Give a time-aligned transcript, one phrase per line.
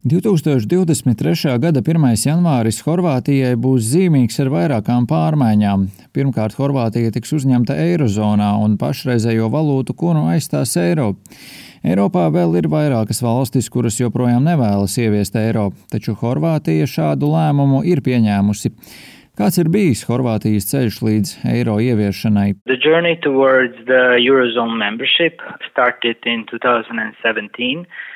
[0.00, 1.58] 2023.
[1.60, 2.04] gada 1.
[2.24, 5.82] janvāris Horvātijai būs zīmīgs ar vairākām pārmaiņām.
[6.16, 11.10] Pirmkārt, Horvātija tiks uzņemta Eirozonā un pašreizējo valūtu kunu aizstās eiro.
[11.84, 18.00] Eiropā vēl ir vairākas valstis, kuras joprojām nevēlas ieviest eiro, taču Horvātija šādu lēmumu ir
[18.00, 18.72] pieņēmusi.
[19.40, 22.58] Kāds ir bijis Horvātijas ceļš līdz eiro ieviešanai?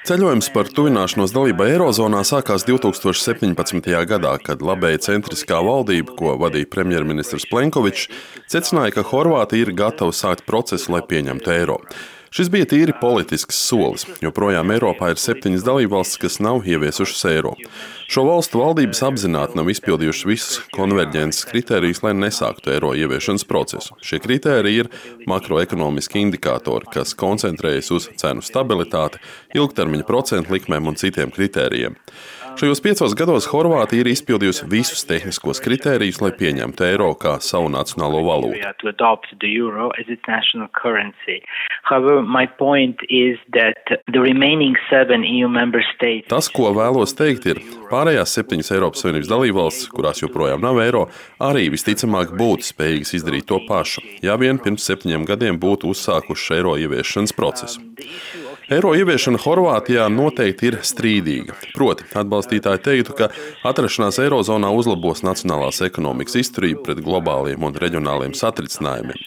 [0.04, 3.88] Ceļojums par tuvināšanos dalībai Eirozonā sākās 2017.
[4.10, 8.10] gadā, kad labēja centriskā valdība, ko vadīja premjerministrs Plenkovičs,
[8.52, 11.80] secināja, ka Horvātija ir gatava sākt procesu, lai pieņemtu eiro.
[12.34, 17.52] Šis bija tīri politisks solis, jo projām Eiropā ir septiņas dalībvalstis, kas nav ieviesušas eiro.
[18.10, 23.94] Šo valstu valdības apzināti nav izpildījušas visus konverģences kritērijus, lai nesāktu eiro ieviešanas procesu.
[24.02, 24.90] Šie kritēriji ir
[25.30, 29.22] makroekonomiski indikātori, kas koncentrējas uz cenu stabilitāti,
[29.54, 31.94] ilgtermiņa procentu likmēm un citiem kritērijiem.
[32.54, 38.20] Šajos piecos gados Horvātija ir izpildījusi visus tehniskos kritērijus, lai pieņemtu eiro kā savu nacionālo
[38.22, 38.60] valūtu.
[46.30, 51.08] Tas, ko vēlos teikt, ir, pārējās septiņas Eiropas Savienības dalībvalstis, kurās joprojām nav eiro,
[51.42, 56.78] arī visticamāk būtu spējīgas izdarīt to pašu, ja vien pirms septiņiem gadiem būtu uzsākuši eiro
[56.86, 57.82] ieviešanas procesu.
[58.72, 61.52] Eiro ieviešana Horvātijā noteikti ir strīdīga.
[61.76, 63.26] Proti, atbalstītāji teiktu, ka
[63.68, 69.20] atrašanās Eirozonā uzlabos nacionālās ekonomikas izturību pret globāliem un reģionāliem satricinājumiem.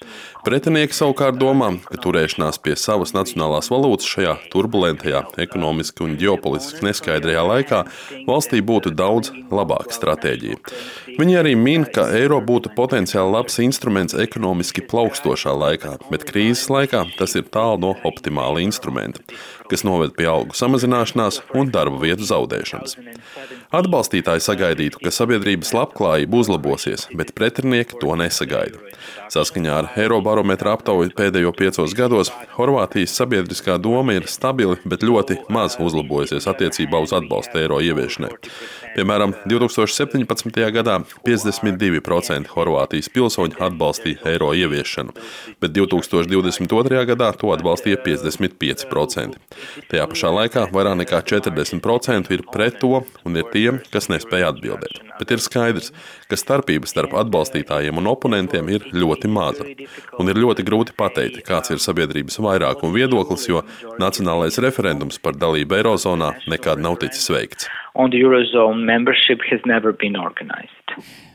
[0.47, 7.41] Pretinieki savukārt domā, ka turēšanās pie savas nacionālās valūtas šajā turbulentajā, ekonomiski un ģeopolitiski neskaidrajā
[7.49, 7.81] laikā
[8.29, 10.61] valstī būtu daudz labāka stratēģija.
[11.17, 17.03] Viņi arī min, ka eiro būtu potenciāli labs instruments ekonomiski plaukstošā laikā, bet krīzes laikā
[17.19, 19.27] tas ir tālu no optimāla instrumenta
[19.71, 22.97] kas noved pie algu samazināšanās un darba vietu zaudēšanas.
[23.75, 28.79] Atbalstītāji sagaidītu, ka sabiedrības labklājība uzlabosies, bet pretinieki to nesagaida.
[29.33, 35.75] Saskaņā ar Eirobarometra aptauju pēdējo piecos gados Horvātijas sabiedriskā doma ir stabili, bet ļoti maz
[35.83, 38.31] uzlabojusies attiecībā uz atbalstu eiro ieviešanai.
[38.95, 40.63] Piemēram, 2017.
[40.73, 45.13] gadā 52% Horvātijas pilsoņu atbalstīja eiro ieviešanu,
[45.61, 47.03] bet 2022.
[47.11, 49.37] gadā to atbalstīja 55%.
[49.91, 55.01] Tajā pašā laikā vairāk nekā 40% ir pret to un ir tiem, kas nespēja atbildēt.
[55.17, 55.91] Bet ir skaidrs,
[56.29, 59.65] ka starpība starp atbalstītājiem un oponentiem ir ļoti maza.
[60.19, 63.63] Un ir ļoti grūti pateikt, kāds ir sabiedrības vairākuma viedoklis, jo
[64.01, 67.71] nacionālais referendums par dalību Eirozonā nekad nav ticis veikts.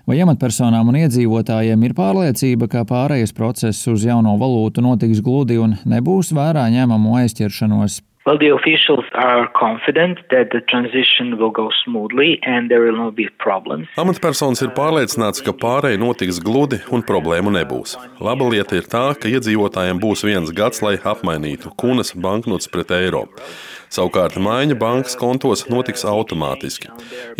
[0.02, 5.76] Vai amatpersonām un iedzīvotājiem ir pārliecība, ka pārējais process uz jauno valūtu notiks gludi un
[5.86, 12.38] nebūs vērā ņemamu aizķeršanos Well, the officials are confident that the transition will go smoothly
[12.44, 13.88] and there will not be problems.
[13.98, 17.96] Amatpersonas ir pārliecināts, ka pārēja notiks gludi un problēmu nebūs.
[18.22, 23.26] Laba lieta ir tā, ka iedzīvotājiem būs viens gads, lai apmainītu kunas banknotes pret eiro.
[23.92, 26.88] Savukārt maiņa bankas kontos notiks automātiski.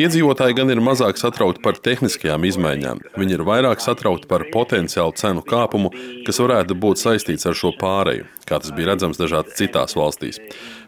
[0.02, 5.46] Iedzīvotāji gan ir mazāk satraukti par tehniskajām izmaiņām, viņi ir vairāk satraukti par potenciālu cenu
[5.46, 5.94] kāpumu,
[6.26, 10.40] kas varētu būt saistīts ar šo pāreju, kā tas bija redzams dažādās citās valstīs.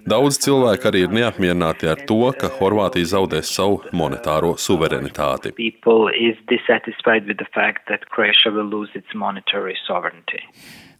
[0.05, 5.55] Daudz cilvēku arī ir neapmierināti ar to, ka Horvātija zaudēs savu monetāro suverenitāti.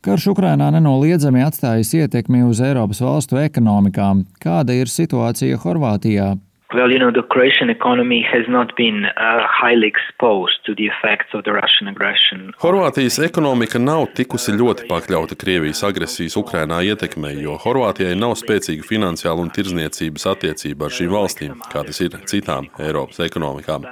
[0.05, 4.27] Karš Ukrainā nenoliedzami atstājis ietekmi uz Eiropas valstu ekonomikām.
[4.43, 6.35] Kāda ir situācija Horvātijā?
[6.75, 11.31] Well, you know, the Croatian economy has not been uh, highly exposed to the effects
[11.33, 12.53] of the Russian aggression.
[12.59, 19.45] Horvātijas ekonomika nav tikusi ļoti pakļauta Krievijas agresijas Ukrainā ietekmei, jo Horvātijai nav spēcīga finansiāla
[19.47, 23.87] un tirzniecības attiecība ar šīm valstīm, kā tas ir citām Eiropas ekonomikām.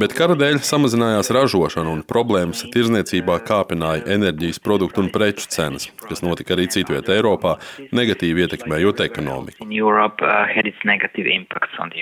[0.00, 6.20] Bet kara dēļ samazinājās ražošana un problēmas tirzniecībā kāpināja enerģijas produktu un preču cenas, kas
[6.26, 7.56] notika arī citvietā Eiropā,
[7.96, 9.64] negatīvi ietekmējot ekonomiku.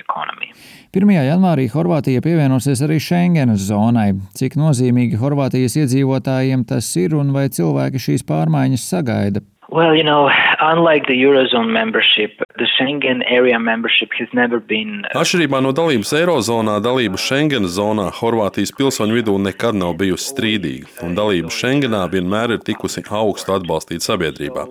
[0.09, 1.11] 1.
[1.13, 4.15] janvārī Horvātija pievienosies arī Schengenas zonai.
[4.39, 9.45] Cik nozīmīgi Horvātijas iedzīvotājiem tas ir un vai cilvēki šīs pārmaiņas sagaida?
[9.69, 15.05] Well, you know, unlike the Eurozone membership, the Schengen area membership has never been.
[15.15, 20.91] Uh, Atšķirībā no dalības Eirozonā, dalība Schengen zonā Horvātijas pilsoņu vidū nekad nav bijusi strīdīga,
[21.07, 24.67] un dalība Schengenā vienmēr ir tikusi augstu atbalstīta sabiedrībā.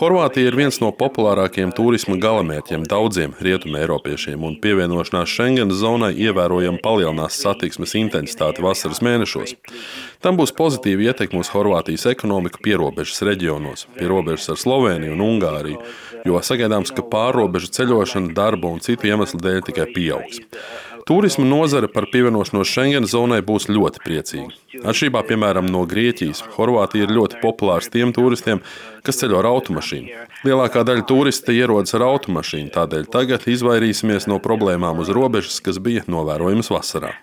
[0.00, 6.82] Horvātija ir viens no populārākajiem turisma galamērķiem daudziem rietumu eiropiešiem, un pievienošanās Schengen zonai ievērojami
[6.84, 9.56] palielinās satiksmes intensitāti vasaras mēnešos.
[10.24, 15.80] Tam būs pozitīva ietekme uz Horvātijas ekonomiku pierobežas reģionos, pie robežas ar Sloveniju un Ungāriju,
[16.28, 20.44] jo sagaidāms, ka pārrobežu ceļošana, darba un citu iemeslu dēļ tikai pieaugs.
[21.08, 24.50] Turisma nozare par pievienošanos Schengen zonai būs ļoti priecīga.
[24.90, 28.60] Atšķirībā piemēram no Grieķijas, Horvātija ir ļoti populārs tiem turistiem,
[29.06, 30.26] kas ceļo ar automašīnu.
[30.44, 36.04] Lielākā daļa turisti ierodas ar automašīnu, tādēļ tagad izvairīsimies no problēmām uz robežas, kas bija
[36.12, 37.14] novērojamas vasarā.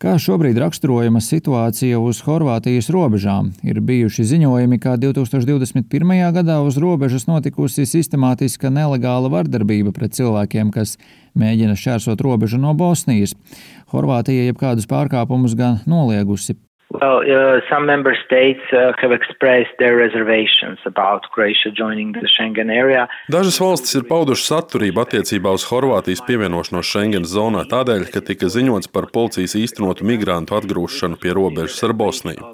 [0.00, 3.50] Kā šobrīd raksturojama situācija uz Horvātijas robežām?
[3.60, 6.14] Ir bijuši ziņojumi, ka 2021.
[6.38, 10.96] gadā uz robežas notikusi sistemātiska nelegāla vardarbība pret cilvēkiem, kas
[11.36, 13.36] mēģina šķērsot robežu no Bosnijas.
[13.92, 16.56] Horvātija jebkādus pārkāpumus gan noliegusi.
[16.90, 22.68] Well, uh, some member states uh, have expressed their reservations about Croatia joining the Schengen
[22.68, 23.06] area.
[23.30, 28.90] Dažas valstis ir paudušas atturību attiecībā uz Horvātijas pievienošanos Schengen zonā tādēļ, ka tika ziņots
[28.90, 32.50] par policijas īstenotu migrantu atgrūšanu pie robežas ar Bosniju.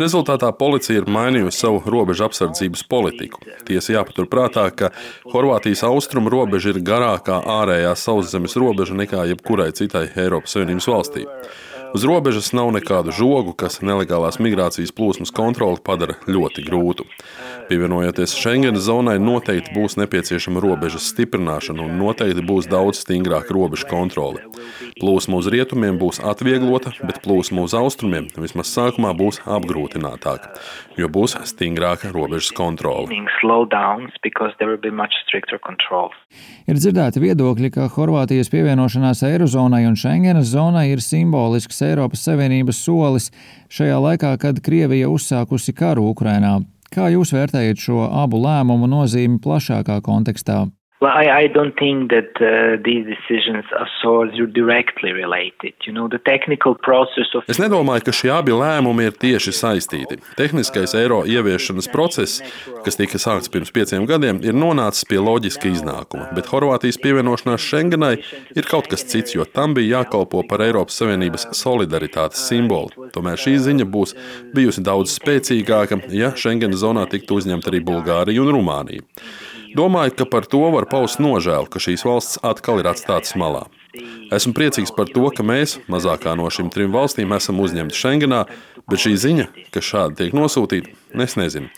[0.00, 3.44] Rezultātā policija ir mainījusi savu robežu apsardzības politiku.
[3.68, 4.94] Tiesa jāpaturprātā, ka
[5.28, 11.28] Horvātijas austrumu robeža ir garākā ārējā sauszemes robeža nekā jebkurai citai Eiropas Savienības valstī.
[11.94, 17.06] Uz robežas nav nekādu žogu, kas nelegālās migrācijas plūsmas kontroli padara ļoti grūtu.
[17.68, 24.42] Pievienojoties Schengen zonai, noteikti būs nepieciešama robežas stiprināšana un noteikti būs daudz stingrāka robežu kontrole.
[25.00, 30.52] Plūsma uz rietumiem būs atvieglota, bet plūsma uz austrumiem vismaz sākumā būs apgrūtinātāka,
[31.00, 33.08] jo būs stingrāka robežas kontrole.
[36.68, 43.32] Ir dzirdēti viedokļi, ka Horvātijas pievienošanās Eirozonai un Schengenas zonai ir simbolisks Eiropas Savienības solis
[43.72, 46.60] šajā laikā, kad Krievija uzsākusi karu Ukrainā.
[46.94, 50.60] Kā jūs vērtējat šo abu lēmumu nozīmi plašākā kontekstā?
[51.04, 55.74] Well, I, I don't think that uh, these decisions are so directly related.
[55.86, 57.44] You know, the technical process of.
[57.46, 60.16] Es nedomāju, ka šie abi lēmumi ir tieši saistīti.
[60.38, 62.38] Tehniskais eiro ieviešanas process,
[62.86, 68.14] kas tika sākts pirms pieciem gadiem, ir nonācis pie loģiska iznākuma, bet Horvātijas pievienošanās Schengenai
[68.56, 73.10] ir kaut kas cits, jo tam bija jākalpo par Eiropas Savienības solidaritātes simbolu.
[73.12, 74.16] Tomēr šī ziņa būs
[74.56, 79.04] bijusi daudz spēcīgāka, ja Schengen zonā tiktu uzņemta arī Bulgārija un Rumānija.
[79.74, 83.64] Domāju, ka par to var paust nožēlu, ka šīs valsts atkal ir atstātas malā.
[84.34, 88.44] Esmu priecīgs par to, ka mēs, mazākā no šīm trim valstīm, esam uzņemti Schengenā,
[88.90, 90.92] bet šī ziņa, ka šādi tiek nosūtīta,
[91.24, 91.70] es nezinu.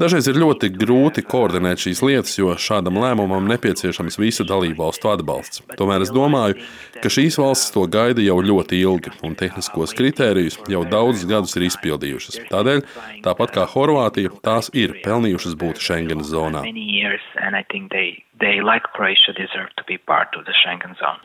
[0.00, 5.62] Dažreiz ir ļoti grūti koordinēt šīs lietas, jo šādam lēmumam nepieciešams visu dalību valstu atbalsts.
[5.78, 6.58] Tomēr es domāju,
[7.02, 11.68] ka šīs valstis to gaida jau ļoti ilgi un tehniskos kritērijus jau daudzus gadus ir
[11.68, 12.40] izpildījušas.
[12.50, 12.84] Tādēļ,
[13.26, 16.64] tāpat kā Horvātija, tās ir pelnījušas būt Schengenas zonā.
[18.40, 21.18] They, like Croatia, deserve to be part of the Schengen zone.